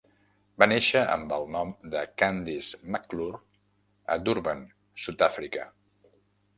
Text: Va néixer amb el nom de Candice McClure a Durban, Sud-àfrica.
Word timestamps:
Va 0.61 0.67
néixer 0.69 1.03
amb 1.15 1.35
el 1.37 1.45
nom 1.57 1.75
de 1.97 2.01
Candice 2.23 2.81
McClure 2.95 3.45
a 4.17 4.21
Durban, 4.27 4.69
Sud-àfrica. 5.07 5.73